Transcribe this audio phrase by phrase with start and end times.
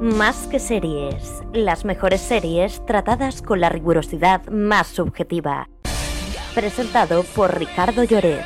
[0.00, 5.70] Más que series, las mejores series tratadas con la rigurosidad más subjetiva.
[6.54, 8.44] Presentado por Ricardo Lloret.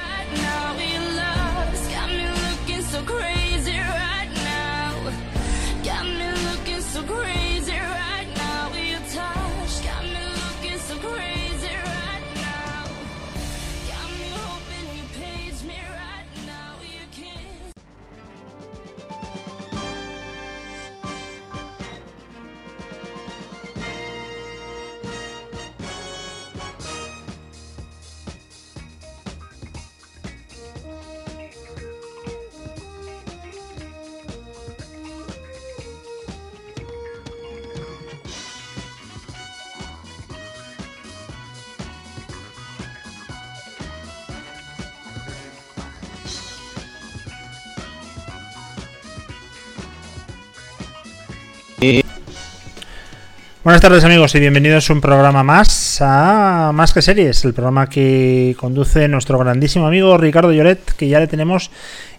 [53.63, 57.91] Buenas tardes amigos y bienvenidos a un programa más a Más que Series, el programa
[57.91, 61.71] que conduce nuestro grandísimo amigo Ricardo Lloret, que ya le tenemos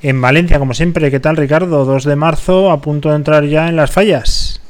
[0.03, 1.09] en Valencia, como siempre.
[1.09, 1.83] ¿Qué tal Ricardo?
[1.83, 4.61] 2 de marzo, a punto de entrar ya en las fallas.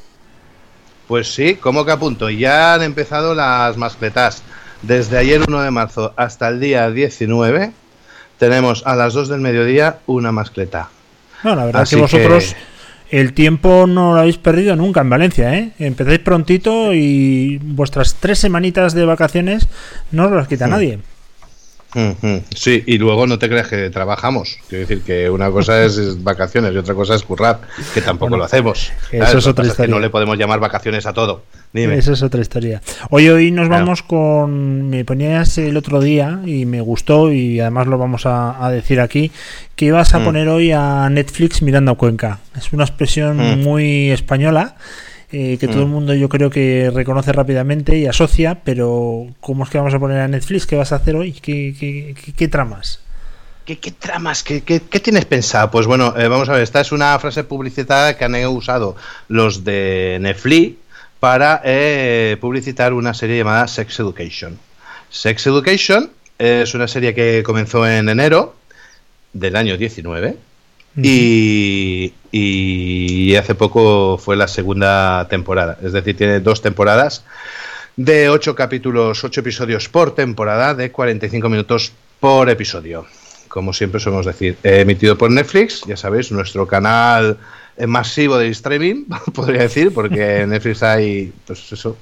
[1.10, 2.30] Pues sí, ¿cómo que a punto?
[2.30, 4.42] Ya han empezado las mascletas.
[4.82, 7.74] Desde ayer 1 de marzo hasta el día 19
[8.38, 10.88] tenemos a las 2 del mediodía una mascleta.
[11.44, 12.56] No, la verdad es que vosotros
[13.12, 15.72] el tiempo no lo habéis perdido nunca en Valencia, ¿eh?
[15.80, 19.68] Empezáis prontito y vuestras tres semanitas de vacaciones
[20.12, 21.00] no os las quita nadie.
[22.56, 24.58] Sí, y luego no te creas que trabajamos.
[24.70, 27.62] Quiero decir que una cosa es vacaciones y otra cosa es currar,
[27.94, 28.92] que tampoco lo hacemos.
[29.12, 29.94] Eso es otra historia.
[29.94, 31.44] no le podemos llamar vacaciones a todo.
[31.74, 32.82] Eso es otra historia.
[33.10, 34.90] Hoy hoy nos vamos con.
[34.90, 39.32] Me ponías el otro día y me gustó, y además lo vamos a, decir aquí,
[39.76, 40.24] que ibas a mm.
[40.26, 42.40] poner hoy a Netflix mirando a Cuenca.
[42.58, 43.64] Es una expresión mm.
[43.64, 44.76] muy española
[45.32, 45.92] eh, que todo el mm.
[45.92, 50.20] mundo yo creo que reconoce rápidamente y asocia, pero ¿cómo es que vamos a poner
[50.20, 50.66] a Netflix?
[50.66, 51.32] ¿Qué vas a hacer hoy?
[51.32, 53.00] ¿Qué, qué, tramas?
[53.66, 54.44] ¿Qué, tramas?
[54.44, 55.72] ¿Qué, tienes pensado?
[55.72, 58.98] Pues bueno, eh, vamos a ver, esta es una frase publicitada que han usado
[59.30, 60.76] los de Netflix
[61.22, 64.60] para eh, publicitar una serie llamada Sex Education.
[65.10, 68.56] Sex Education es una serie que comenzó en enero
[69.32, 70.51] del año 19
[70.96, 72.14] y,
[73.36, 75.78] hace poco fue la segunda temporada.
[75.82, 77.24] Es decir, tiene dos temporadas
[77.96, 83.06] de ocho capítulos, ocho episodios por temporada, de 45 minutos por episodio.
[83.48, 87.38] Como siempre solemos decir, emitido por Netflix, ya sabéis, nuestro canal
[87.88, 91.98] masivo de streaming, podría decir, porque en Netflix hay, pues eso,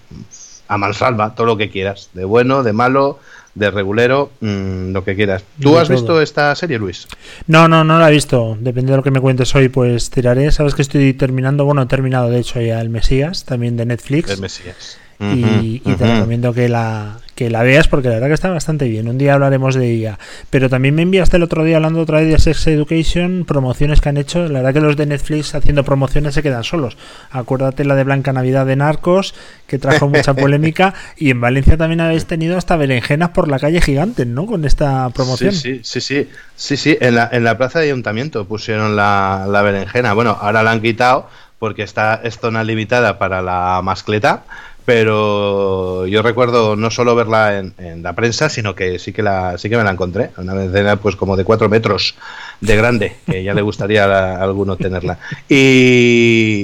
[0.68, 3.20] a mansalva, todo lo que quieras, de bueno, de malo,
[3.56, 5.44] de regulero, mm, lo que quieras.
[5.60, 7.08] ¿Tú has visto esta serie, Luis?
[7.48, 8.58] No, no, no la he visto.
[8.60, 10.52] Depende de lo que me cuentes hoy, pues tiraré.
[10.52, 14.30] Sabes que estoy terminando, bueno, he terminado de hecho ya el Mesías, también de Netflix.
[14.30, 18.50] El Mesías y, te recomiendo que la, que la veas porque la verdad que está
[18.50, 19.08] bastante bien.
[19.08, 20.20] Un día hablaremos de ella.
[20.50, 24.10] Pero también me enviaste el otro día hablando otra vez de Sex Education, promociones que
[24.10, 24.50] han hecho.
[24.50, 26.98] La verdad que los de Netflix haciendo promociones se quedan solos.
[27.32, 29.36] Acuérdate la de Blanca Navidad de Narcos,
[29.68, 30.94] que trajo mucha polémica.
[31.16, 34.46] y en Valencia también habéis tenido hasta berenjenas por la calle gigante, ¿no?
[34.46, 35.54] Con esta promoción.
[35.54, 36.28] Sí, sí, sí.
[36.58, 36.98] Sí, sí.
[37.00, 40.12] En, la, en la plaza de ayuntamiento pusieron la, la berenjena.
[40.12, 44.44] Bueno, ahora la han quitado porque está es zona limitada para la mascleta
[44.90, 49.70] pero yo recuerdo no solo verla en, la prensa, sino que sí que la sí
[49.70, 52.16] que me la encontré, una vez pues como de cuatro metros
[52.60, 55.20] de grande, que ya le gustaría a, alguno tenerla.
[55.48, 56.64] Y,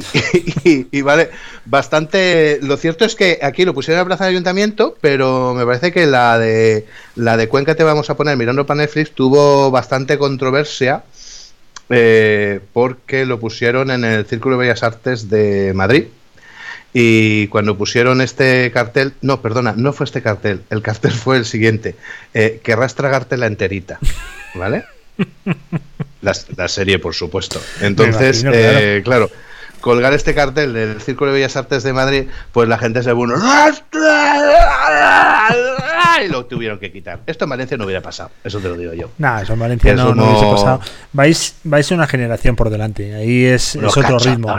[1.03, 1.29] vale,
[1.65, 2.57] bastante.
[2.63, 5.91] Lo cierto es que aquí lo pusieron en la plaza de ayuntamiento, pero me parece
[5.91, 10.17] que la de la de Cuenca te vamos a poner mirando para Netflix tuvo bastante
[10.17, 11.03] controversia.
[11.91, 16.05] Eh, porque lo pusieron en el Círculo de Bellas Artes de Madrid,
[16.97, 21.43] y cuando pusieron este cartel, no, perdona, no fue este cartel, el cartel fue el
[21.45, 21.97] siguiente,
[22.33, 23.99] eh, querrás tragarte la enterita,
[24.55, 24.85] ¿vale?
[26.21, 27.61] La, serie, por supuesto.
[27.81, 29.29] Entonces, eh, claro
[29.85, 33.35] colgar este cartel del Círculo de Bellas Artes de Madrid, pues la gente se puso
[36.29, 37.21] lo tuvieron que quitar.
[37.25, 39.09] Esto en Valencia no hubiera pasado, eso te lo digo yo.
[39.17, 40.81] No, eso en Valencia no, hubiese pasado.
[41.13, 44.55] Vais, vais una generación por delante, ahí es, otro ritmo.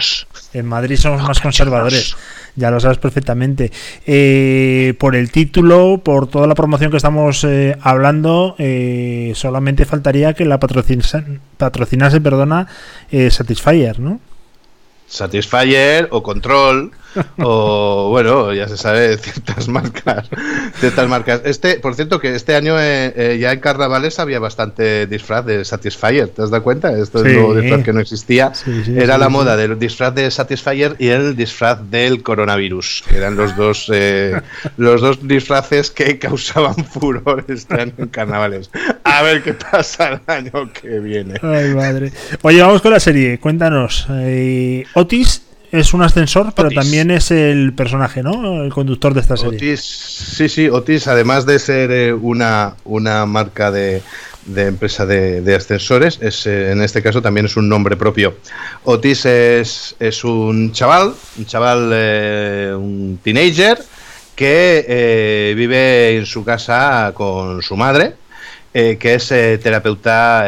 [0.53, 2.17] En Madrid somos más conservadores,
[2.55, 3.73] ya lo sabes perfectamente.
[4.07, 10.35] Eh, por el título, por toda la promoción que estamos eh, hablando, eh, solamente faltaría
[10.35, 11.25] que la patrocinase,
[11.57, 12.67] patrocinase perdona,
[13.31, 14.21] Satisfyer, ¿no?
[15.07, 16.93] Satisfyer o Control
[17.39, 20.29] o bueno, ya se sabe ciertas marcas,
[20.79, 21.43] ciertas marcas.
[21.45, 25.65] Este, por cierto, que este año eh, eh, ya en carnavales había bastante disfraz de
[25.65, 26.93] Satisfyer, ¿te has dado cuenta?
[26.93, 28.53] Esto es lo disfraz que no existía.
[28.89, 33.57] Era la moda del disfraz de Satisfyer y el disfraz del coronavirus, que eran los
[33.57, 34.41] dos, eh,
[34.77, 38.71] los dos disfraces que causaban furor este año en carnavales.
[39.05, 41.35] A ver qué pasa el año que viene.
[41.43, 42.13] Ay, madre.
[42.43, 43.39] Oye, vamos con la serie.
[43.39, 44.07] Cuéntanos.
[44.95, 48.63] Otis es un ascensor, pero también es el personaje, ¿no?
[48.63, 49.57] El conductor de esta serie.
[49.57, 54.03] Otis, sí, sí, Otis, además de ser eh, una, una marca de,
[54.55, 58.37] empresa de, ascensores, es, eh, en este caso también es un nombre propio.
[58.85, 63.79] Otis es, es un chaval, un chaval, eh, un teenager,
[64.35, 68.15] que vive en su casa con su madre,
[68.71, 70.45] que es terapeuta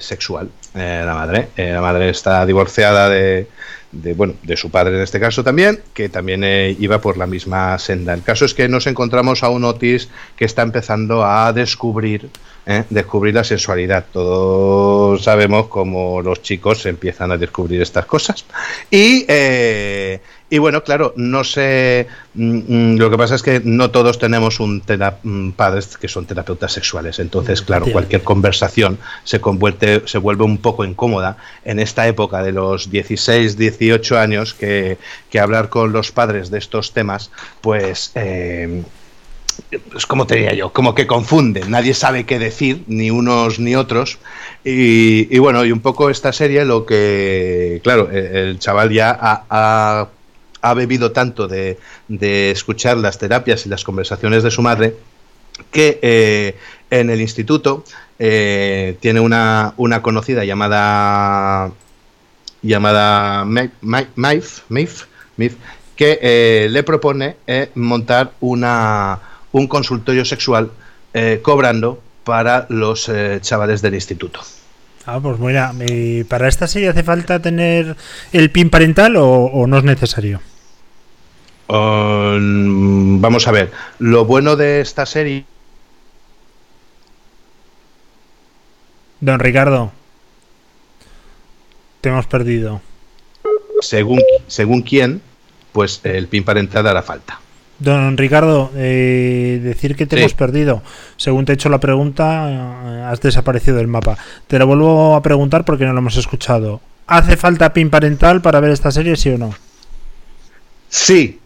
[0.00, 0.50] sexual.
[0.74, 3.46] la madre, la madre está divorciada de
[3.92, 7.26] de, bueno, de su padre en este caso también, que también eh, iba por la
[7.26, 8.14] misma senda.
[8.14, 12.28] El caso es que nos encontramos a un Otis que está empezando a descubrir,
[12.68, 14.04] eh, descubrir la sensualidad.
[14.12, 18.44] Todos sabemos cómo los chicos empiezan a descubrir estas cosas.
[18.90, 20.20] Y eh,
[20.50, 22.06] y bueno, claro, no sé.
[22.34, 24.82] Mm, mm, lo que pasa es que no todos tenemos un
[25.22, 27.18] mm, padres que son terapeutas sexuales.
[27.18, 32.52] Entonces, claro, cualquier conversación se, convierte, se vuelve un poco incómoda en esta época de
[32.52, 34.96] los 16, 18 años que,
[35.38, 37.30] hablar con los padres de estos temas,
[37.60, 38.12] pues.
[38.14, 38.82] Eh,
[39.90, 43.74] pues como te diría yo, como que confunden, nadie sabe qué decir, ni unos ni
[43.76, 44.18] otros.
[44.64, 50.08] Y, bueno, y un poco esta serie lo que, claro, el, chaval ya ha
[50.60, 51.78] ha bebido tanto de,
[52.50, 54.96] escuchar las terapias y las conversaciones de su madre
[55.70, 56.56] que eh,
[56.90, 57.84] en el instituto
[58.18, 61.72] eh, tiene una, una, conocida llamada
[62.62, 63.46] llamada
[65.96, 67.36] que eh, le propone
[67.74, 69.18] montar una,
[69.58, 70.70] un consultorio sexual
[71.42, 73.10] cobrando para los
[73.40, 74.40] chavales del instituto.
[75.10, 75.72] Ah, pues mira,
[76.28, 77.96] ¿para esta serie hace falta tener
[78.30, 80.42] el PIN parental o, no es necesario?
[81.66, 85.46] Um, vamos a ver, lo bueno de esta serie...
[89.20, 89.92] Don Ricardo,
[92.02, 92.82] te hemos perdido.
[93.80, 95.22] Según, según quién,
[95.72, 97.40] pues el PIN parental hará falta.
[97.78, 100.82] Don Ricardo, eh, decir que te hemos perdido.
[101.16, 104.18] Según te he hecho la pregunta, eh, has desaparecido del mapa.
[104.46, 106.80] Te lo vuelvo a preguntar porque no lo hemos escuchado.
[107.06, 109.54] ¿Hace falta PIN parental para ver esta serie, sí o no?
[110.88, 111.38] Sí.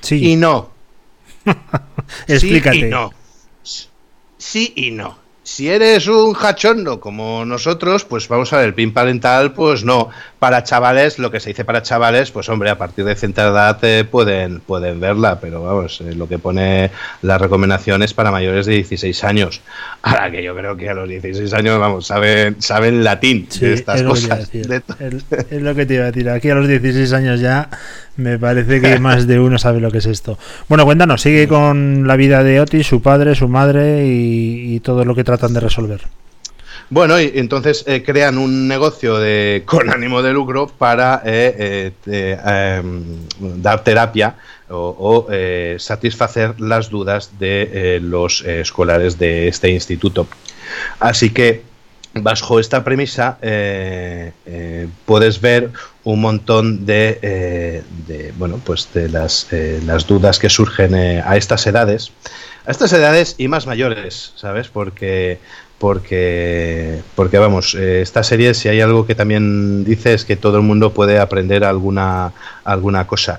[0.00, 0.32] Sí.
[0.32, 0.70] Y no.
[2.26, 2.78] Explícate.
[2.78, 3.12] Sí y no.
[4.36, 8.92] Sí y no si eres un hachondo como nosotros, pues vamos a ver, el PIN
[8.92, 10.10] parental, pues no.
[10.38, 13.78] Para chavales, lo que se dice para chavales, pues hombre, a partir de cierta edad
[13.82, 16.90] eh, pueden, pueden verla, pero vamos, eh, lo que pone
[17.22, 19.62] las recomendaciones para mayores de 16 años.
[20.02, 24.02] Ahora que yo creo que a los 16 años, vamos, saben, saben latín de estas
[24.02, 24.50] cosas.
[24.52, 26.28] es lo que te iba a decir.
[26.28, 27.70] Aquí a los 16 años ya
[28.18, 30.38] me parece que más de uno sabe lo que es esto.
[30.68, 35.14] Bueno, cuéntanos, sigue con la vida de Otis, su padre, su madre y todo lo
[35.14, 36.02] que trata de resolver.
[36.90, 42.38] Bueno, y entonces eh, crean un negocio de, con ánimo de lucro para eh, eh,
[42.80, 43.04] em,
[43.62, 44.36] dar terapia
[44.70, 45.26] o,
[45.78, 50.28] satisfacer las dudas de los escolares de este instituto.
[51.00, 51.62] Así que
[52.14, 53.38] bajo esta premisa
[55.04, 55.70] puedes ver
[56.04, 59.46] un montón de, de, bueno pues de las,
[59.84, 62.12] las dudas que surgen a estas edades
[62.66, 64.68] a estas edades y más mayores, ¿sabes?
[64.68, 65.38] Porque
[65.78, 70.56] porque, porque vamos, eh, esta serie si hay algo que también dice es que todo
[70.56, 72.32] el mundo puede aprender alguna,
[72.64, 73.38] alguna cosa.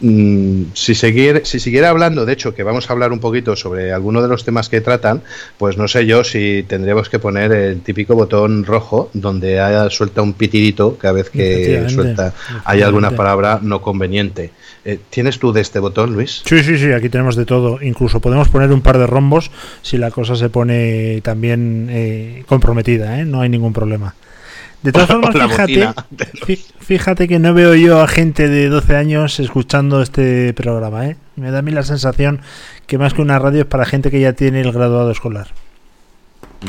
[0.00, 3.92] Mm, si, seguir, si siguiera hablando, de hecho, que vamos a hablar un poquito sobre
[3.92, 5.22] algunos de los temas que tratan,
[5.56, 10.20] pues no sé yo si tendríamos que poner el típico botón rojo donde haya, suelta
[10.20, 12.34] un pitidito cada vez que suelta
[12.64, 14.50] hay alguna palabra no conveniente.
[14.84, 16.42] Eh, ¿Tienes tú de este botón, Luis?
[16.44, 17.78] Sí, sí, sí, aquí tenemos de todo.
[17.82, 19.50] Incluso podemos poner un par de rombos
[19.82, 23.24] si la cosa se pone también eh, comprometida, ¿eh?
[23.24, 24.14] no hay ningún problema.
[24.82, 25.88] De todas formas, fíjate,
[26.80, 31.06] fíjate que no veo yo a gente de 12 años escuchando este programa.
[31.06, 31.16] ¿eh?
[31.36, 32.40] Me da a mí la sensación
[32.86, 35.48] que más que una radio es para gente que ya tiene el graduado escolar.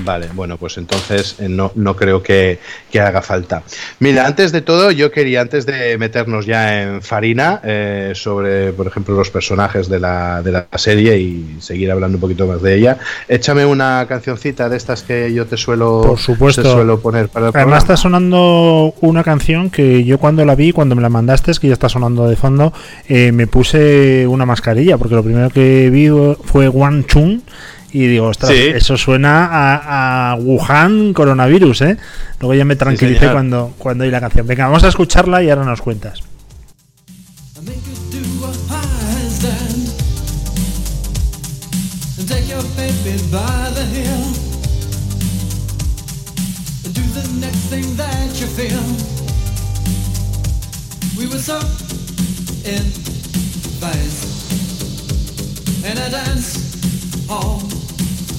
[0.03, 2.60] Vale, bueno, pues entonces eh, no, no creo que,
[2.98, 3.62] haga falta.
[4.00, 8.88] Mira, antes de todo, yo quería, antes de meternos ya en farina, eh, sobre, por
[8.88, 12.75] ejemplo, los personajes de la, de la serie y seguir hablando un poquito más de
[12.75, 16.63] ella, échame una cancioncita de estas que yo te suelo, por supuesto.
[16.63, 20.96] suelo poner para el Además está sonando una canción que yo cuando la vi, cuando
[20.96, 22.74] me la mandaste, que ya está sonando de fondo,
[23.08, 26.10] eh, me puse una mascarilla, porque lo primero que vi
[26.44, 27.44] fue One Chun
[27.91, 31.98] y digo, ostras, eso suena a, a, Wuhan coronavirus, ¿eh?
[32.39, 34.46] Luego ya me tranquilicé cuando, cuando oí la canción.
[34.46, 36.22] Venga, vamos a escucharla y ahora nos cuentas.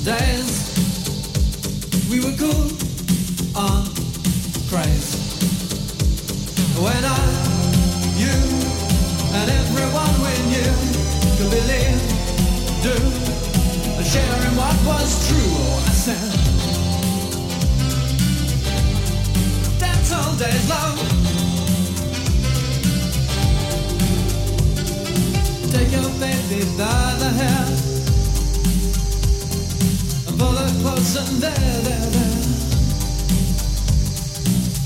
[0.05, 0.69] Days
[2.11, 2.71] we were cool
[3.57, 3.85] on
[4.69, 5.15] craze.
[6.79, 7.19] When I,
[8.17, 8.37] you,
[9.39, 10.73] and everyone we knew
[11.37, 12.01] could believe,
[12.83, 12.95] do,
[14.05, 15.57] sharing what was true.
[15.83, 16.31] I said,
[19.81, 20.97] dance all days long.
[25.73, 27.88] Take your baby by the hair
[30.39, 32.39] pull her close and there, there, there.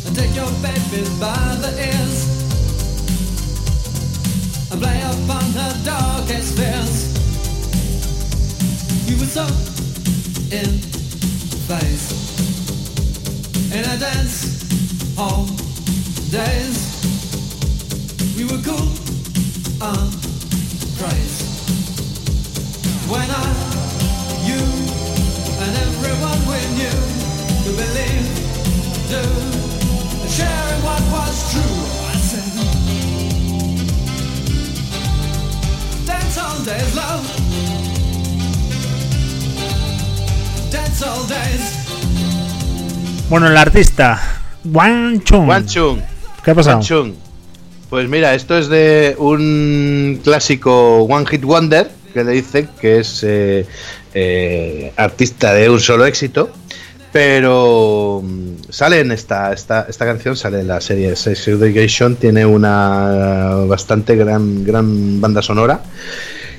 [0.06, 2.18] And take your baby by the ears
[4.72, 7.12] and play upon her darkest fears.
[9.08, 9.44] You were so
[10.56, 10.70] in
[11.68, 12.08] phase
[13.72, 15.44] in a dance hall
[16.30, 16.78] days.
[18.36, 18.88] We were cool
[19.82, 20.10] on
[20.96, 21.38] craze
[23.08, 23.71] when I
[25.62, 26.98] and everyone we knew
[27.64, 28.26] to believe,
[29.12, 29.22] do,
[30.26, 31.78] sharing what was true.
[32.10, 32.50] I said,
[36.06, 37.24] dance all days, love,
[40.70, 41.64] dance all days.
[43.28, 44.20] Bueno, el artista,
[44.64, 45.48] Wang Chung.
[45.48, 46.00] Wang Chung.
[46.44, 46.78] ¿Qué ha pasado?
[46.78, 47.14] Wang Chung.
[47.88, 53.22] Pues mira, esto es de un clásico One Hit Wonder que le dicen que es
[53.24, 53.66] eh,
[54.14, 56.50] eh, artista de un solo éxito,
[57.12, 62.46] pero mm, sale en esta, esta, esta canción, sale en la serie Sex Education, tiene
[62.46, 65.82] una bastante gran, gran banda sonora.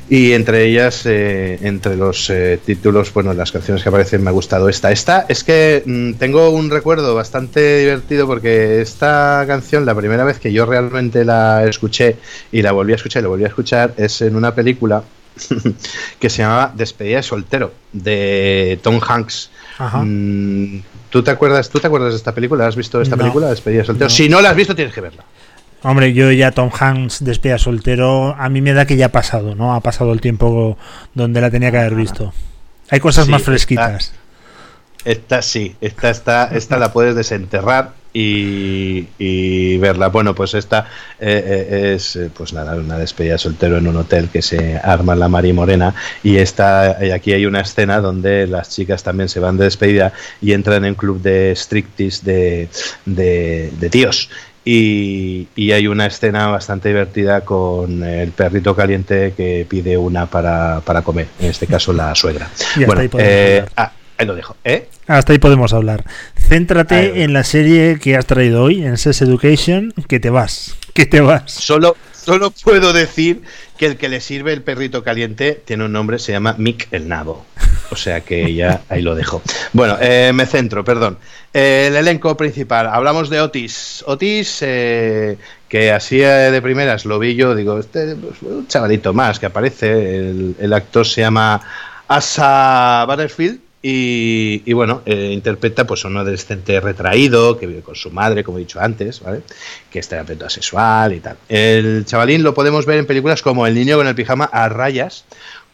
[0.09, 4.33] Y entre ellas, eh, entre los eh, títulos, bueno, las canciones que aparecen me ha
[4.33, 4.91] gustado esta.
[4.91, 10.39] Esta es que mm, tengo un recuerdo bastante divertido porque esta canción, la primera vez
[10.39, 12.17] que yo realmente la escuché
[12.51, 15.03] y la volví a escuchar y la volví a escuchar, es en una película
[16.19, 19.49] que se llamaba Despedida de soltero de Tom Hanks.
[19.79, 21.69] Mm, ¿Tú te acuerdas?
[21.69, 22.67] ¿Tú te acuerdas de esta película?
[22.67, 24.09] ¿Has visto esta película, Despedida de soltero?
[24.09, 25.23] Si no la has visto, tienes que verla.
[25.83, 29.53] Hombre, yo ya Tom Hanks despedida soltero, a mí me da que ya ha pasado,
[29.53, 29.75] ¿no?
[29.75, 30.77] Ha pasado el tiempo
[31.13, 32.33] donde la tenía que haber visto.
[32.89, 34.13] Hay cosas más fresquitas.
[35.03, 40.07] Esta, sí, esta, esta, esta la puedes desenterrar y, verla.
[40.07, 40.87] Bueno, pues esta
[41.19, 45.15] eh, eh, es eh, pues nada, una despedida soltero en un hotel que se arma
[45.15, 45.93] la Mari Morena
[46.23, 50.53] y está, aquí hay una escena donde las chicas también se van de despedida y
[50.53, 52.69] entran en un club de striptease de,
[53.05, 54.29] de, de tíos.
[54.65, 61.01] Y, hay una escena bastante divertida con el perrito caliente que pide una para, para
[61.01, 62.49] comer, en este caso la suegra.
[62.85, 63.01] bueno,
[64.17, 64.87] Ahí lo dejo, ¿eh?
[65.07, 66.05] Hasta ahí podemos hablar.
[66.37, 71.05] Céntrate en la serie que has traído hoy, en Sex Education, que te vas, que
[71.05, 71.51] te vas.
[71.51, 73.41] Solo, solo puedo decir
[73.77, 77.07] que el que le sirve el perrito caliente tiene un nombre, se llama Mick el
[77.07, 77.45] Nabo.
[77.89, 79.41] O sea que ya ahí lo dejo.
[79.73, 81.17] Bueno, eh, me centro, perdón.
[81.51, 84.03] el elenco principal, hablamos de Otis.
[84.05, 89.39] Otis, eh, que así de primeras lo vi yo, digo, este pues, un chavalito más
[89.39, 89.91] que aparece.
[89.91, 91.61] El, el actor se llama
[92.07, 98.11] Asa Butterfield y, bueno, eh, interpreta pues a un adolescente retraído que vive con su
[98.11, 99.41] madre, como he dicho antes, ¿vale?
[99.91, 101.35] que está en sexual y tal.
[101.49, 105.25] El chavalín lo podemos ver en películas como El niño con el pijama a rayas,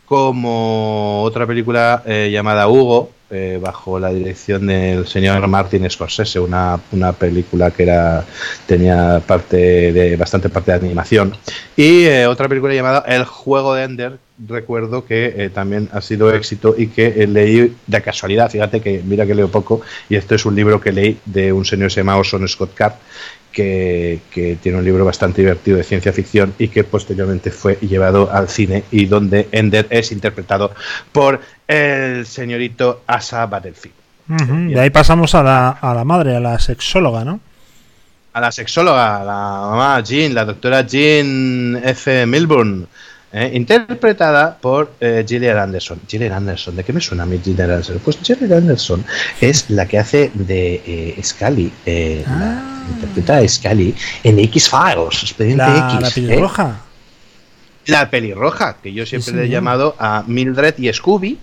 [0.07, 6.79] como otra película eh, llamada Hugo, eh, bajo la dirección del señor Martin Scorsese, una,
[6.91, 8.25] una, película que era
[8.65, 11.37] tenía parte de bastante parte de animación,
[11.77, 16.75] y otra película llamada El juego de Ender, recuerdo que eh, también ha sido éxito
[16.77, 20.45] y que eh, leí de casualidad, fíjate que mira que leo poco, y esto es
[20.45, 22.93] un libro que leí de un señor que se llama Orson Scott Card,
[23.51, 28.47] que, tiene un libro bastante divertido de ciencia ficción y que posteriormente fue llevado al
[28.47, 30.71] cine y donde Ender es interpretado
[31.11, 33.95] por el señorito Asa Battlefield.
[34.27, 37.39] De ahí pasamos a la, a la madre, a la sexóloga, ¿no?
[38.31, 42.27] A la sexóloga, la mamá Jean, la doctora Jean F.
[42.27, 42.87] Milburn,
[43.31, 45.99] eh, interpretada por eh, Gillian Anderson.
[46.07, 47.99] Gillian Anderson, ¿de qué me suena a mí Gillian Anderson?
[48.03, 49.05] Pues Gillian Anderson
[49.41, 52.85] es la que hace de eh, Scully, eh, la Ah.
[52.95, 53.93] interpreta a Scully
[54.23, 56.01] en X-Files, Expediente La, X.
[56.01, 56.81] la pelirroja.
[57.85, 61.37] La pelirroja, que yo siempre le he llamado a Mildred y Scooby,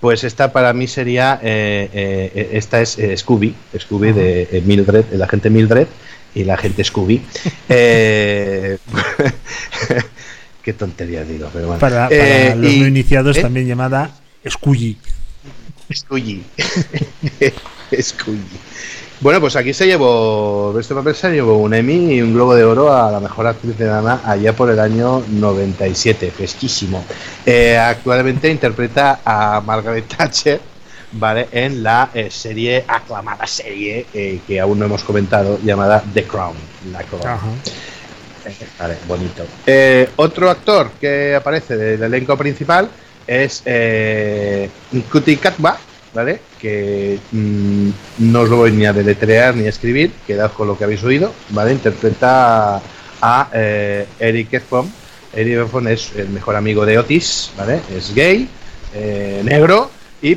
[0.00, 5.22] pues esta para mí sería, eh, eh, esta es eh, Scooby, Scooby de Mildred, el
[5.22, 5.88] agente Mildred
[6.34, 7.22] y la agente Scooby.
[10.62, 11.80] Qué tontería digo, pero bueno.
[11.80, 13.42] Para, para Eh, los y- no iniciados ¿eh?
[13.42, 14.10] también llamada
[14.48, 14.96] Scully.
[15.92, 16.44] Scooby.
[18.00, 18.40] Scooby.
[19.20, 22.64] Bueno, pues aquí se llevó, este papel se llevó un Emmy y un Globo de
[22.64, 27.04] Oro a la mejor actriz de drama allá por el año 97, fresquísimo.
[27.44, 30.60] Eh, actualmente interpreta a Margaret Thatcher,
[31.12, 31.48] ¿vale?
[31.52, 36.54] En la eh, serie, aclamada serie, eh, que aún no hemos comentado, llamada The Crown.
[36.90, 37.00] La.
[37.00, 37.40] Ajá.
[39.06, 39.44] Bonito.
[39.66, 42.88] Eh, otro actor que aparece del elenco principal
[43.26, 44.68] es eh,
[45.40, 45.78] Katba,
[46.14, 46.40] ¿vale?
[46.58, 50.76] Que mm, no os lo voy ni a deletrear ni a escribir, quedad con lo
[50.76, 51.72] que habéis oído, ¿vale?
[51.72, 52.80] Interpreta
[53.22, 54.90] a eh, Eric Efron.
[55.32, 57.80] Eric Efron es el mejor amigo de Otis, ¿vale?
[57.94, 58.48] Es gay,
[58.94, 59.90] eh, negro
[60.22, 60.34] y,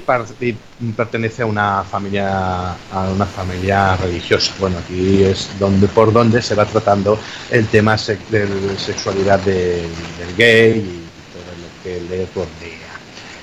[0.96, 4.54] pertenece a una familia a una familia religiosa.
[4.60, 7.96] Bueno, aquí es donde por donde se va tratando el tema
[8.30, 9.82] de sexualidad de-
[10.18, 13.00] del gay y todo lo que le rodea.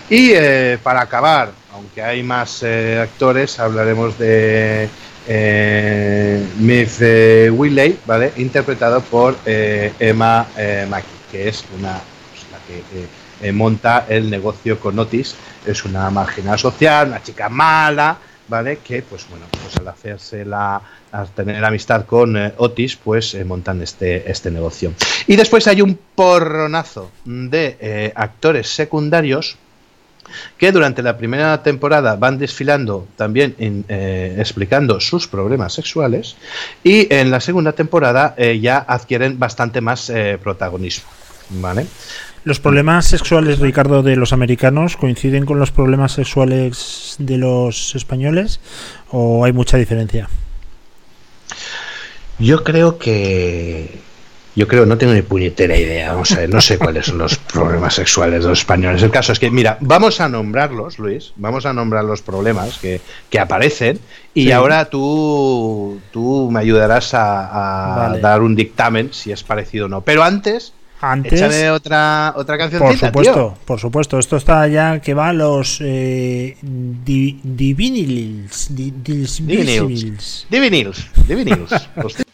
[0.08, 4.88] Y eh, para acabar, aunque hay más eh, actores, hablaremos de
[5.28, 8.32] eh, Miff eh, Willey, ¿vale?
[8.36, 10.46] Interpretado por Emma
[10.88, 11.92] Mackey, que es una
[12.30, 15.34] pues, que eh, monta el negocio con Otis.
[15.66, 18.18] Es una marginal social, una chica mala,
[18.48, 18.78] ¿vale?
[18.78, 20.80] Que, pues bueno, pues al hacerse la,
[21.10, 24.92] al tener amistad con eh, Otis, pues eh, montan este, este negocio.
[25.26, 29.56] Y después hay un porronazo de actores secundarios
[30.58, 33.56] que durante la primera temporada van desfilando también
[33.88, 36.36] explicando sus problemas sexuales
[36.84, 41.08] y en la segunda temporada ya adquieren bastante más protagonismo.
[41.52, 41.84] ¿Vale?
[42.44, 48.60] ¿Los problemas sexuales, Ricardo, de los americanos coinciden con los problemas sexuales de los españoles
[49.10, 50.28] o hay mucha diferencia?
[52.38, 54.08] Yo creo que.
[54.56, 56.12] Yo creo, no tengo ni puñetera idea.
[56.12, 59.00] Vamos a ver, no sé cuáles son los problemas sexuales de los españoles.
[59.02, 61.32] El caso es que, mira, vamos a nombrarlos, Luis.
[61.36, 63.00] Vamos a nombrar los problemas que,
[63.30, 64.00] que aparecen.
[64.34, 64.52] Y Sí.
[64.52, 68.20] ahora tú, tú me ayudarás a, a Vale.
[68.20, 70.00] dar un dictamen si es parecido o no.
[70.00, 73.54] Pero antes, Antes, échame otra, otra por cancioncita, supuesto, tío.
[73.64, 74.18] por supuesto.
[74.18, 78.68] Esto está ya que va a los eh, di- divinils.
[78.74, 79.46] di- Divinils.
[79.46, 80.46] divinils.
[80.50, 81.70] Divinils, Divinils.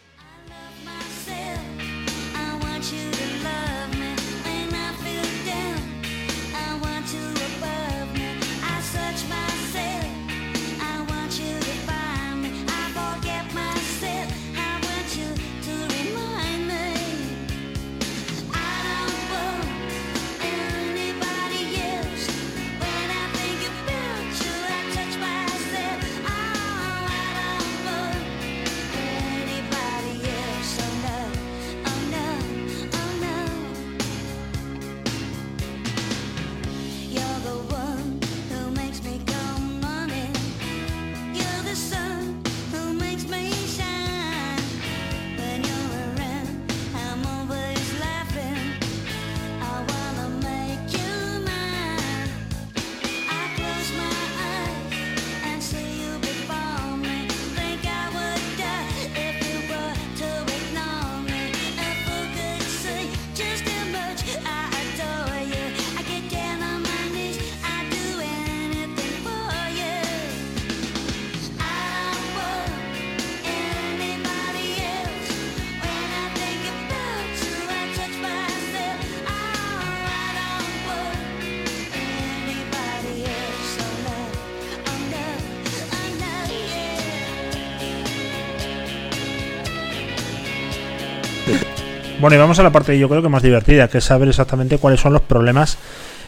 [92.19, 94.79] Bueno, y vamos a la parte yo creo que más divertida, que es saber exactamente
[94.79, 95.77] cuáles son los problemas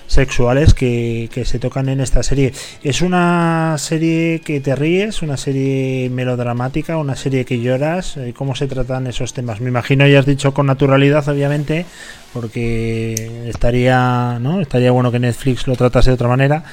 [0.06, 2.54] sexuales que, se tocan en esta serie.
[2.84, 8.18] Es una serie que te ríes, una serie melodramática, una serie que lloras.
[8.18, 9.62] Eh, ¿Cómo se tratan esos temas?
[9.62, 11.88] Me imagino ya has dicho con naturalidad, obviamente,
[12.34, 14.62] porque estaría, ¿no?
[14.62, 16.64] Estaría bueno que Netflix lo tratase de otra manera.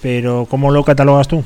[0.00, 1.44] Pero ¿cómo lo catalogas tú?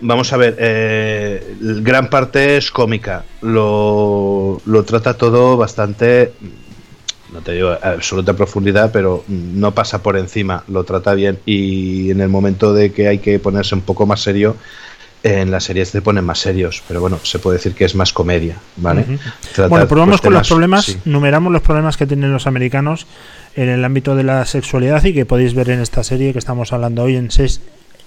[0.00, 3.24] Vamos a ver, eh, gran parte es cómica.
[3.42, 6.32] Lo, lo trata todo bastante,
[7.32, 11.38] no te digo absoluta profundidad, pero no pasa por encima, lo trata bien.
[11.46, 14.56] Y en el momento de que hay que ponerse un poco más serio,
[15.22, 18.12] en las series se ponen más serios, pero bueno, se puede decir que es más
[18.12, 19.04] comedia, ¿vale?
[19.68, 20.98] Bueno, probamos pues, con los problemas, sí.
[21.04, 23.06] numeramos los problemas que tienen los americanos
[23.56, 26.72] en el ámbito de la sexualidad y que podéis ver en esta serie que estamos
[26.72, 27.60] hablando hoy en Sex,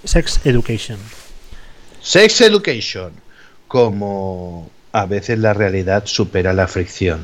[0.04, 0.98] Sex Education.
[2.02, 3.12] Sex Education,
[3.68, 7.20] como a veces la realidad supera la fricción.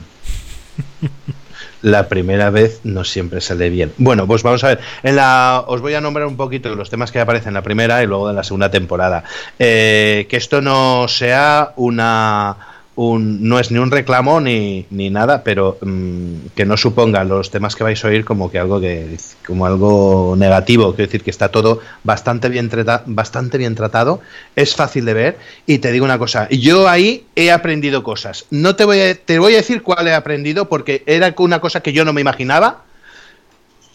[1.82, 3.92] La primera vez no siempre sale bien.
[3.98, 4.80] Bueno, pues vamos a ver.
[5.04, 8.02] En la, os voy a nombrar un poquito los temas que aparecen en la primera
[8.02, 9.22] y luego en la segunda temporada.
[9.58, 12.56] Eh, que esto no sea una.
[13.00, 17.48] Un, no es ni un reclamo ni, ni nada, pero mm, que no suponga los
[17.48, 20.96] temas que vais a oír como que algo que como algo negativo.
[20.96, 24.20] Quiero decir que está todo bastante bien, trata- bastante bien tratado,
[24.56, 25.38] es fácil de ver.
[25.64, 28.46] Y te digo una cosa, yo ahí he aprendido cosas.
[28.50, 31.80] No te voy a, te voy a decir cuál he aprendido porque era una cosa
[31.82, 32.82] que yo no me imaginaba.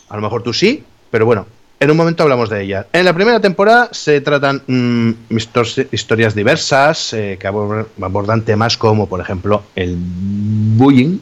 [0.07, 1.45] A lo mejor tú sí, pero bueno,
[1.83, 2.87] en un momento hablamos de ella.
[2.93, 8.77] En la primera temporada se tratan mm, histor- historias diversas eh, que abor- abordan temas
[8.77, 11.19] como, por ejemplo, el bullying.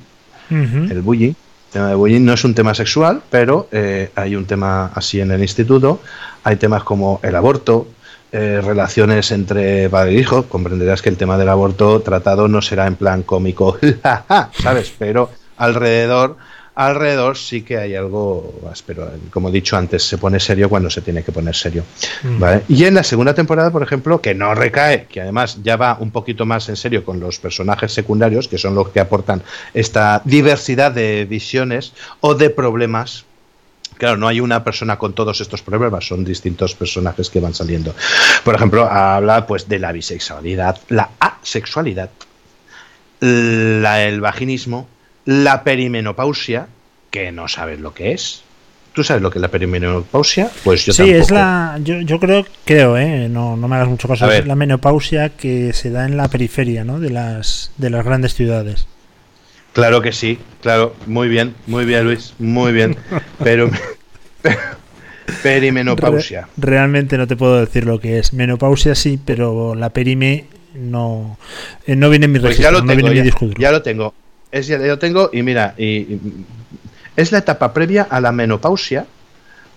[0.49, 1.29] El bullying.
[1.29, 5.19] El tema de bullying no es un tema sexual, pero eh, hay un tema así
[5.21, 6.01] en el instituto.
[6.43, 7.87] Hay temas como el aborto,
[8.33, 10.43] eh, relaciones entre padre e hijo.
[10.43, 13.77] Comprenderás que el tema del aborto tratado no será en plan cómico,
[14.61, 14.93] ¿sabes?
[14.99, 16.35] Pero alrededor,
[16.73, 18.81] alrededor sí que hay algo más.
[18.81, 21.83] Pero como he dicho antes, se pone serio cuando se tiene que poner serio.
[22.23, 22.39] Mm.
[22.39, 22.63] ¿vale?
[22.69, 26.11] Y en la segunda temporada, por ejemplo, que no recae, que además ya va un
[26.11, 29.41] poquito más en serio con los personajes secundarios, que son los que aportan
[29.73, 33.25] esta diversidad de visiones o de problemas.
[33.97, 37.93] Claro, no hay una persona con todos estos problemas, son distintos personajes que van saliendo.
[38.43, 42.09] Por ejemplo, habla pues de la bisexualidad, la asexualidad,
[43.19, 44.87] la- el vaginismo,
[45.25, 46.67] la perimenopausia,
[47.09, 48.43] que no sabes lo que es.
[48.93, 50.49] ¿Tú sabes lo que es la perimenopausia?
[50.65, 51.21] Pues yo sí, tampoco.
[51.21, 51.79] es la.
[51.81, 53.29] Yo, yo creo, creo, ¿eh?
[53.29, 54.29] No, no me hagas mucho caso.
[54.29, 56.99] Es la menopausia que se da en la periferia, ¿no?
[56.99, 58.87] De las, de las grandes ciudades.
[59.73, 62.97] Claro que sí, claro, muy bien, muy bien Luis, muy bien.
[63.41, 63.69] Pero,
[65.43, 66.47] perimenopausia.
[66.57, 68.33] Re- realmente no te puedo decir lo que es.
[68.33, 71.37] Menopausia sí, pero la perime no,
[71.87, 73.23] eh, no viene en mi Pues registro, ya lo no tengo, viene en mi ya,
[73.23, 73.61] disco duro.
[73.61, 74.13] ya lo tengo.
[74.51, 76.19] Es, ya tengo y mira, y-
[77.15, 79.05] es la etapa previa a la menopausia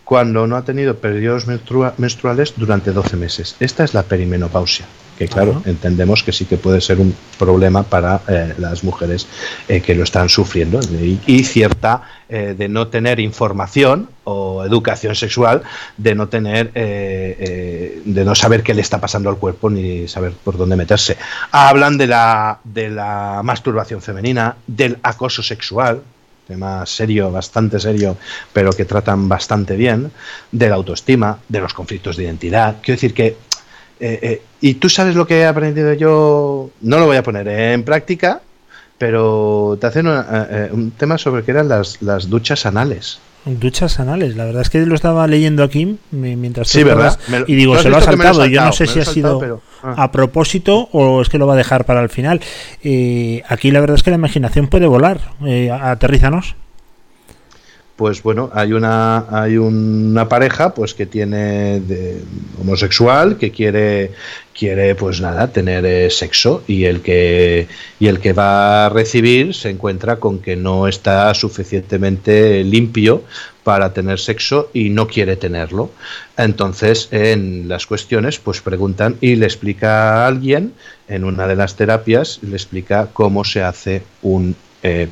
[0.05, 3.57] cuando no ha tenido periodos menstrua- menstruales durante 12 meses.
[3.61, 4.87] Esta es la perimenopausia,
[5.19, 5.71] que claro, Ajá.
[5.71, 9.27] entendemos que sí que puede ser un problema para eh, las mujeres
[9.69, 15.15] eh, que lo están sufriendo y, y cierta eh, de no tener información o educación
[15.15, 15.63] sexual,
[15.97, 20.57] de no tener, de no saber qué le está pasando al cuerpo ni saber por
[20.57, 21.19] dónde meterse.
[21.51, 26.03] Hablan de la, de la masturbación femenina, del acoso sexual,
[26.47, 28.17] tema serio, bastante serio,
[28.53, 30.11] pero que tratan bastante bien,
[30.53, 32.77] de la autoestima, de los conflictos de identidad.
[32.83, 33.37] Quiero decir que,
[34.07, 37.49] eh, eh, y tú sabes lo que he aprendido yo, no lo voy a poner
[37.49, 38.41] en práctica,
[38.99, 43.19] pero te hacen una- eh, eh, un tema sobre que eran las, las duchas anales.
[43.47, 47.19] Duchas anales, la verdad es que lo estaba leyendo aquí mi- mientras Sí, ¿verdad?
[47.29, 48.47] lo- y digo, ¿tú has se lo ha lo saltado.
[48.47, 49.95] Yo no sé si ha sido pero- ah.
[50.05, 52.41] a propósito o es que lo va a dejar para el final.
[52.83, 55.21] Eh, aquí la verdad es que la imaginación puede volar.
[55.45, 56.57] Eh, aterrízanos.
[57.97, 61.81] Pues bueno, hay una hay una pareja pues que tiene
[62.61, 64.11] homosexual que quiere
[64.53, 67.69] quiere pues nada tener eh, sexo y el que
[68.01, 73.23] y el que va a recibir se encuentra con que no está suficientemente limpio
[73.63, 75.91] para tener sexo y no quiere tenerlo.
[76.37, 80.75] Entonces, en las cuestiones, pues preguntan y le explica a alguien
[81.09, 85.09] en una de las terapias, le explica cómo se hace un eh,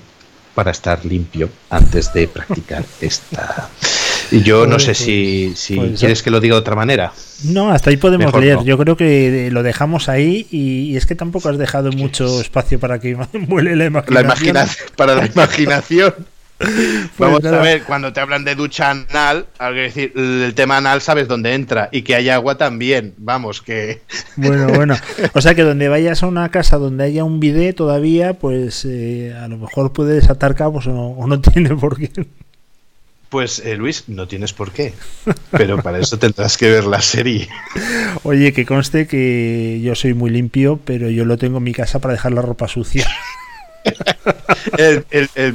[0.54, 3.68] para estar limpio antes de practicar esta.
[4.30, 7.12] Y yo no Pues, sé si, si pues, quieres que lo diga de otra manera.
[7.44, 8.56] No, hasta ahí podemos Mejor leer.
[8.58, 8.64] no.
[8.64, 12.40] Yo creo que eh, lo dejamos ahí y, y es que tampoco has dejado mucho
[12.40, 14.14] espacio para que vuele la imaginación.
[14.14, 16.14] La imaginación, para la imaginación.
[17.18, 17.60] Vamos Pues nada.
[17.60, 21.28] a ver, cuando te hablan de ducha anal, hay que decir, el tema anal sabes
[21.28, 23.14] dónde entra y que hay agua también.
[23.18, 24.02] Vamos, que
[24.36, 24.96] Bueno, bueno.
[25.34, 29.34] O sea que donde vayas a una casa donde haya un bidet todavía, pues eh,
[29.38, 32.26] a lo mejor puedes atar cabos o no, o no tiene por qué.
[33.28, 34.92] Pues eh, Luis, no tienes por qué.
[35.52, 37.48] Pero para eso tendrás que ver la serie.
[38.24, 41.98] Oye, que conste que yo soy muy limpio, pero yo lo tengo en mi casa
[41.98, 43.06] para dejar la ropa sucia.
[44.76, 45.52] El- el- el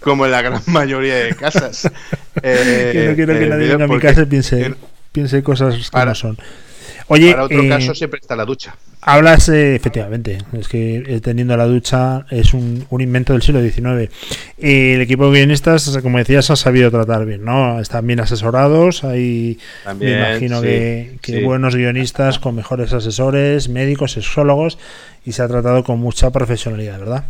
[0.00, 1.90] como en la gran mayoría de casas.
[2.42, 4.74] Eh, que no quiero que el nadie vídeo venga a mi casa y piense,
[5.12, 6.38] piense cosas que Para- no son.
[7.10, 8.76] Oye, Para otro eh, caso siempre está la ducha.
[9.00, 13.62] Hablas, eh, efectivamente, es que eh, teniendo la ducha es un, un invento del siglo
[13.62, 14.12] XIX.
[14.58, 17.80] Eh, el equipo de guionistas, como decías, ha sabido tratar bien, ¿no?
[17.80, 21.44] Están bien asesorados, hay, También, me imagino sí, que, que sí.
[21.44, 24.78] buenos guionistas con mejores asesores, médicos, sexólogos,
[25.24, 27.24] y se ha tratado con mucha profesionalidad, ¿verdad?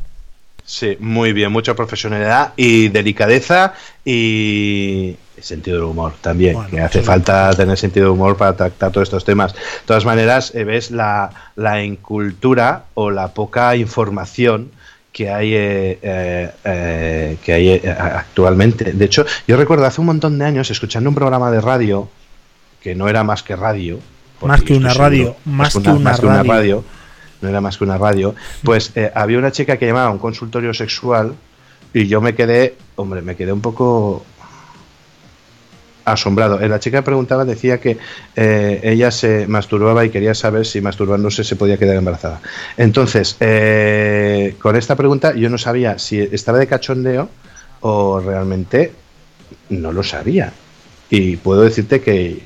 [0.69, 3.73] Sí, muy bien, mucha profesionalidad y delicadeza
[4.05, 7.07] y sentido del humor también, Bueno, que hace sí.
[7.07, 9.55] falta tener sentido de humor para tratar todos estos temas.
[9.55, 14.71] De todas maneras, eh, ves la, la incultura o la poca información
[15.11, 18.93] que hay eh, eh, eh, que hay actualmente.
[18.93, 22.11] De hecho, yo recuerdo hace un montón de años escuchando un programa de radio
[22.83, 24.01] que no era más que radio.
[24.43, 26.85] Más que una radio, más que una radio.
[27.41, 30.19] No era más que una radio, pues eh, había una chica que llamaba a un
[30.19, 31.35] consultorio sexual
[31.93, 34.25] y yo me quedé, hombre, me quedé un poco
[36.05, 36.61] asombrado.
[36.61, 37.99] Eh, La chica preguntaba, decía que
[38.35, 42.41] eh, ella se masturbaba y quería saber si masturbándose se podía quedar embarazada.
[42.77, 43.35] Entonces,
[44.59, 47.29] con esta pregunta yo no sabía si estaba de cachondeo
[47.81, 48.93] o realmente
[49.71, 50.53] no lo sabía.
[51.11, 52.43] Y puedo decirte que,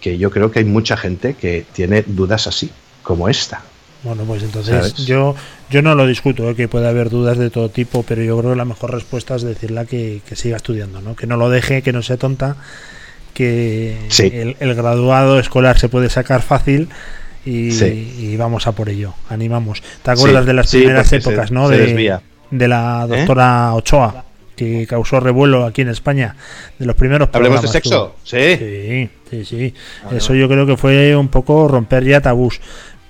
[0.00, 2.70] que yo creo que hay mucha gente que tiene dudas así,
[3.02, 3.62] como esta.
[4.02, 5.06] Bueno, pues entonces ¿Sabes?
[5.06, 5.34] yo
[5.68, 6.54] yo no lo discuto, ¿eh?
[6.56, 9.42] que puede haber dudas de todo tipo, pero yo creo que la mejor respuesta es
[9.42, 11.14] decirle que, que siga estudiando, ¿no?
[11.14, 12.56] que no lo deje, que no sea tonta,
[13.34, 14.30] que Sí.
[14.32, 16.88] el, el graduado escolar se puede sacar fácil
[17.44, 18.14] y, Sí.
[18.18, 19.82] y vamos a por ello, animamos.
[20.02, 21.68] ¿Te acuerdas Sí, de las primeras se- épocas, ¿no?
[21.68, 22.18] se de,
[22.50, 24.24] de la doctora Ochoa,
[24.56, 26.36] que causó revuelo aquí en España,
[26.78, 28.16] de los primeros ¿Hablemos de sexo?
[28.24, 29.08] Sí.
[29.30, 29.74] Sí, sí,
[30.10, 32.60] Eso yo creo que fue un poco romper ya tabús.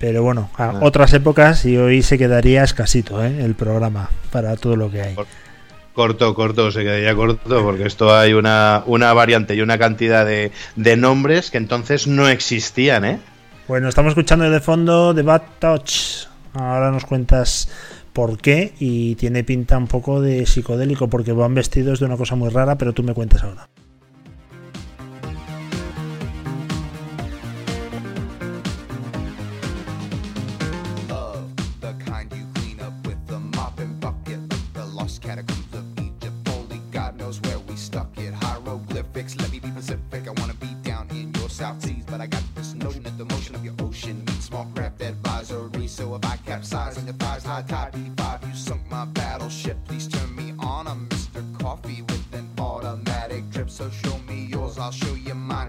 [0.01, 0.79] Pero bueno, a Ah.
[0.81, 3.43] otras épocas y hoy se quedaría escasito ¿eh?
[3.45, 5.15] el programa para todo lo que hay.
[5.93, 10.51] Corto, corto, se quedaría corto, porque esto hay una, una variante y una cantidad de,
[10.75, 13.19] de nombres que entonces no existían, ¿eh?
[13.67, 16.27] Bueno, estamos escuchando de fondo The Bad Touch.
[16.53, 17.69] Ahora nos cuentas
[18.11, 22.35] por qué y tiene pinta un poco de psicodélico porque van vestidos de una cosa
[22.35, 23.69] muy rara, pero tú me cuentas ahora.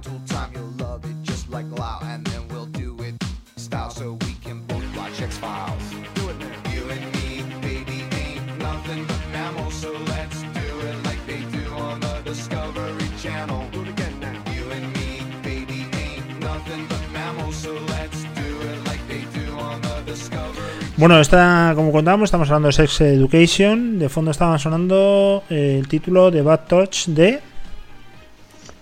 [0.02, 3.14] Tool time, you'll love it just like Lao, and then we'll do it
[3.56, 5.82] style so we can both watch X Files.
[6.14, 6.72] Do it now.
[6.72, 11.64] You and me, baby, ain't nothing but mammals, so let's do it like they do
[11.74, 13.68] on the Discovery Channel.
[13.72, 14.52] Do it again now.
[14.52, 19.52] You and me, baby, ain't nothing but mammals, so let's do it like they do
[19.54, 23.98] on the Discovery Bueno, esta, como contábamos, estamos hablando de Sex Education.
[23.98, 27.51] De fondo estaba sonando eh, el título de Bad Touch de.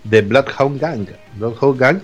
[0.05, 1.07] De Bloodhound Gang.
[1.37, 2.01] Bloodhound Gang,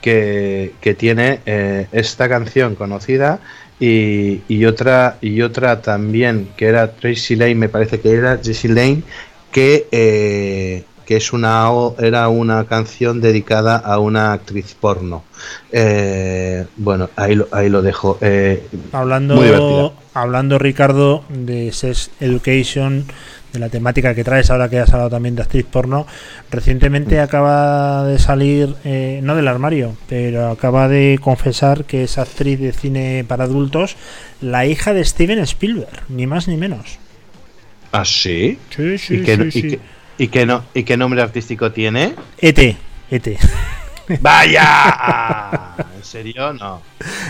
[0.00, 3.40] que, que tiene eh, esta canción conocida
[3.78, 8.68] y, y otra y otra también, que era Tracy Lane, me parece que era Tracy
[8.68, 9.02] Lane,
[9.50, 15.24] que, eh, que es una, era una canción dedicada a una actriz porno.
[15.72, 18.18] Eh, bueno, ahí lo, ahí lo dejo.
[18.20, 19.48] Eh, Hablando, Muy
[20.14, 23.06] hablando Ricardo de Sex Education,
[23.52, 26.06] de la temática que traes ahora que has hablado también de actriz porno,
[26.50, 27.20] recientemente Mm.
[27.22, 32.72] acaba de salir, eh, no del armario, pero acaba de confesar que es actriz de
[32.72, 33.96] cine para adultos,
[34.40, 36.98] la hija de Steven Spielberg, ni más ni menos.
[37.92, 38.58] ¿Ah, sí?
[38.74, 39.62] Sí, sí, ¿Y, qué, sí, y sí.
[39.70, 39.80] qué-
[40.18, 42.14] y qué no, ¿Y qué nombre artístico tiene?
[42.40, 42.76] ET,
[43.10, 43.38] ET.
[44.20, 45.74] ¡Vaya!
[45.96, 46.52] ¿En serio?
[46.54, 46.82] No.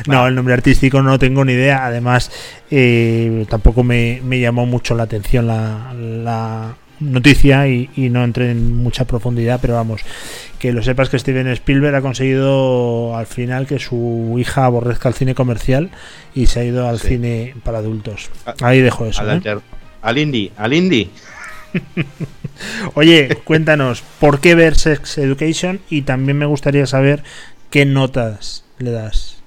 [0.07, 1.85] No, el nombre artístico no tengo ni idea.
[1.87, 2.31] Además,
[2.71, 8.51] eh, tampoco me, me llamó mucho la atención la, la noticia y, y no entré
[8.51, 10.03] en mucha profundidad, pero vamos,
[10.59, 15.15] que lo sepas que Steven Spielberg ha conseguido al final que su hija aborrezca el
[15.15, 15.91] cine comercial
[16.35, 17.09] y se ha ido al Sí.
[17.09, 18.31] cine para adultos.
[18.63, 19.23] Ahí dejo eso.
[19.23, 19.57] Al, ¿eh?
[20.03, 21.09] al indie, al indie.
[22.95, 25.81] Oye, cuéntanos, ¿por qué ver Sex Education?
[25.89, 27.23] Y también me gustaría saber
[27.71, 29.41] qué notas le das.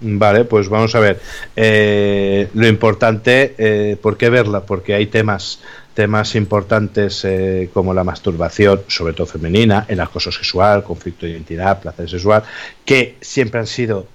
[0.00, 1.20] Vale, pues vamos a ver.
[1.56, 4.60] Eh, lo importante, eh, ¿por qué verla?
[4.60, 5.60] Porque hay temas,
[5.94, 11.80] temas importantes eh, como la masturbación, sobre todo femenina, el acoso sexual, conflicto de identidad,
[11.80, 12.42] placer sexual,
[12.84, 14.06] que siempre han sido,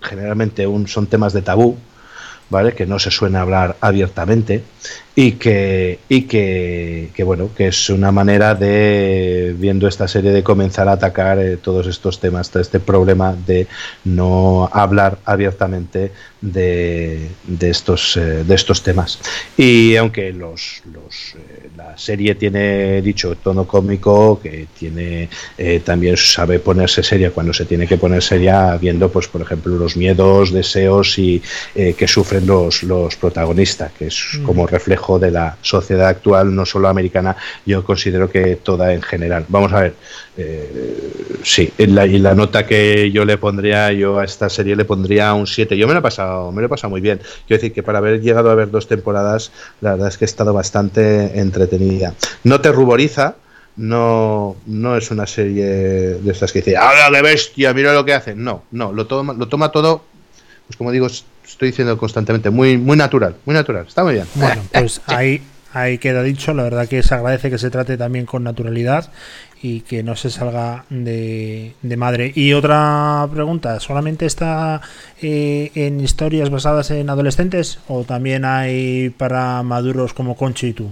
[0.00, 1.76] generalmente un, son temas de tabú,
[2.48, 2.74] ¿vale?
[2.74, 4.62] Que no se suele hablar abiertamente.
[5.18, 10.42] Y que y que, que, bueno que es una manera de viendo esta serie de
[10.42, 13.66] comenzar a atacar eh, todos estos temas este problema de
[14.04, 19.18] no hablar abiertamente de, de estos eh, de estos temas.
[19.56, 25.28] Y aunque los, los eh, la serie tiene dicho tono cómico que tiene
[25.84, 29.96] también sabe ponerse seria cuando se tiene que poner seria viendo pues por ejemplo los
[29.96, 31.42] miedos deseos y
[31.74, 36.66] eh, que sufren los, los protagonistas que es como reflejo de la sociedad actual no
[36.66, 39.94] solo americana yo considero que toda en general vamos a ver
[40.36, 45.32] eh, sí y la nota que yo le pondría yo a esta serie le pondría
[45.34, 47.72] un 7 yo me lo he pasado me lo he pasado muy bien quiero decir
[47.72, 51.38] que para haber llegado a ver dos temporadas la verdad es que he estado bastante
[51.38, 53.36] entretenida no te ruboriza
[53.76, 57.74] no, no es una serie de estas que dice, ¡ahora qué bestia!
[57.74, 58.42] Mira lo que hacen.
[58.42, 60.02] No, no, lo toma, lo toma todo,
[60.66, 63.86] pues como digo, estoy diciendo constantemente, muy, muy natural, muy natural.
[63.86, 64.26] Está muy bien.
[64.34, 65.40] Bueno, pues ahí,
[65.72, 66.52] ahí queda dicho.
[66.54, 69.10] La verdad que se agradece que se trate también con naturalidad
[69.62, 72.32] y que no se salga de, de madre.
[72.34, 74.80] Y otra pregunta, ¿solamente está
[75.22, 80.90] eh, en historias basadas en adolescentes o también hay para maduros como Conchi y tú?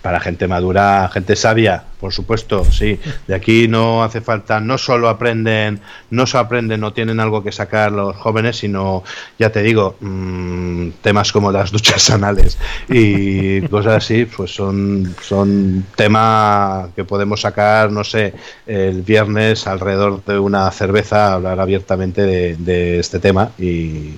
[0.00, 2.98] Para gente madura, gente sabia, por supuesto, sí.
[3.28, 5.80] De aquí no hace falta, no solo aprenden,
[6.10, 9.04] no solo aprenden, no tienen algo que sacar los jóvenes, sino,
[9.38, 12.58] ya te digo, mmm, temas como las duchas anales
[12.88, 18.34] y cosas así, pues son, son tema que podemos sacar, no sé,
[18.66, 24.10] el viernes alrededor de una cerveza, hablar abiertamente de, este tema y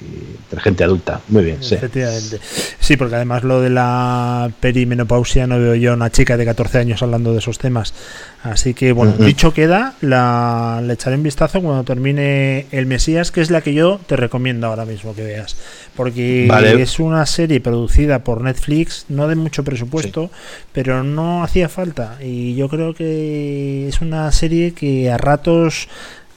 [0.50, 1.20] de gente adulta.
[1.28, 1.58] Muy bien.
[1.62, 6.78] Sí, porque además lo de la perimenopausia no veo yo a una chica de 14
[6.78, 7.94] años hablando de esos temas.
[8.42, 9.26] Así que, bueno, uh -huh.
[9.26, 13.74] dicho queda, la, le echaré un vistazo cuando termine El Mesías, que es la que
[13.74, 15.56] yo te recomiendo ahora mismo que veas.
[15.96, 16.80] Porque vale.
[16.82, 20.64] es una serie producida por Netflix, no de mucho presupuesto, sí.
[20.72, 22.18] pero no hacía falta.
[22.22, 25.88] Y yo creo que es una serie que a ratos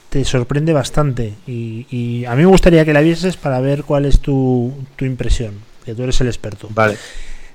[0.08, 1.34] te sorprende bastante.
[1.46, 5.04] Y, y a mí me gustaría que la vieses para ver cuál es tu, tu
[5.04, 6.68] impresión, que tú eres el experto.
[6.70, 6.96] Vale.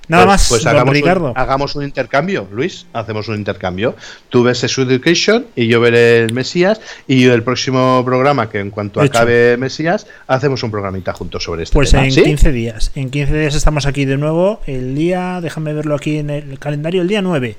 [0.08, 1.30] Nada pues, más, pues hagamos, Ricardo.
[1.30, 2.86] Un, hagamos un intercambio, Luis.
[2.92, 3.96] Hacemos un intercambio.
[4.28, 6.80] Tú ves Sex Education y yo veré el Mesías.
[7.06, 9.10] Y el próximo programa, que en cuanto Hecho.
[9.16, 12.04] acabe Mesías, hacemos un programita juntos sobre este pues tema.
[12.04, 12.22] en ¿Sí?
[12.22, 12.92] 15 días.
[12.94, 14.60] En 15 días estamos aquí de nuevo.
[14.66, 17.56] El día, déjame verlo aquí en el calendario, el día 9.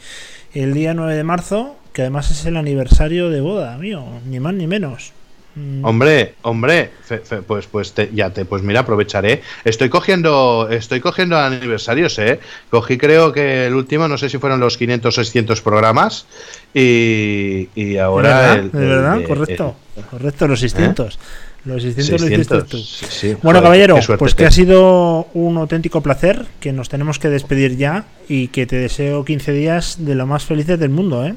[0.53, 4.53] El día 9 de marzo, que además es el aniversario de boda mío, ni más
[4.53, 5.13] ni menos.
[5.55, 5.85] Mm.
[5.85, 9.41] Hombre, hombre, fe, fe, pues pues te, ya te pues mira, aprovecharé.
[9.63, 12.39] Estoy cogiendo estoy cogiendo aniversarios, eh.
[12.69, 16.25] Cogí creo que el último, no sé si fueron los 500 600 programas
[16.73, 18.59] y, y ahora ¿De verdad?
[18.59, 19.17] el, ¿De verdad?
[19.17, 19.75] El, correcto.
[20.11, 21.15] Correcto los 600.
[21.15, 21.17] ¿eh?
[21.65, 23.27] Los 600, 600 lo sí, sí.
[23.41, 27.75] Bueno, Joder, caballero, pues que ha sido un auténtico placer, que nos tenemos que despedir
[27.75, 31.33] ya y que te deseo 15 días de lo más felices del mundo, ¿eh?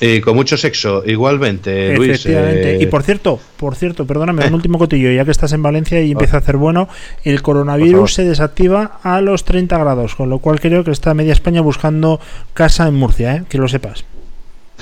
[0.00, 2.24] Y con mucho sexo, igualmente, Luis.
[2.26, 2.78] Eh...
[2.80, 4.48] Y por cierto, por cierto, perdóname, eh.
[4.48, 6.88] un último cotillo, ya que estás en Valencia y empieza a hacer bueno,
[7.24, 11.32] el coronavirus se desactiva a los 30 grados, con lo cual creo que está media
[11.32, 12.20] España buscando
[12.54, 13.42] casa en Murcia, ¿eh?
[13.48, 14.04] que lo sepas.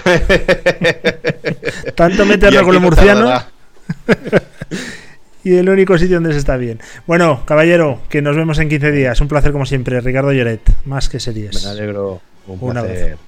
[1.94, 3.46] Tanto meterlo con los murcianos.
[5.44, 6.80] y el único sitio donde se está bien.
[7.06, 9.18] Bueno, caballero, que nos vemos en 15 días.
[9.22, 10.00] Un placer como siempre.
[10.02, 11.64] Ricardo Lloret, más que series.
[11.64, 12.20] Me alegro.
[12.46, 13.02] Un, un placer.
[13.02, 13.25] abrazo.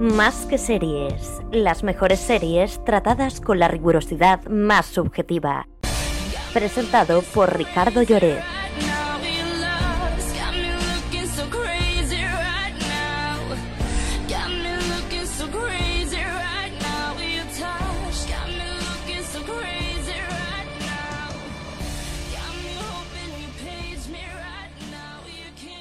[0.00, 5.68] Más que series, las mejores series tratadas con la rigurosidad más subjetiva.
[6.54, 8.40] Presentado por Ricardo Lloret.